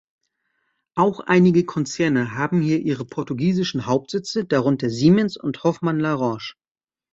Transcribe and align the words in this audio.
Auch 0.95 1.19
einige 1.19 1.63
Konzerne 1.63 2.33
haben 2.33 2.59
hier 2.59 2.79
ihre 2.79 3.05
portugiesischen 3.05 3.85
Hauptsitze, 3.85 4.45
darunter 4.45 4.89
Siemens 4.89 5.37
und 5.37 5.63
Hoffmann-La 5.63 6.15
Roche. 6.15 6.55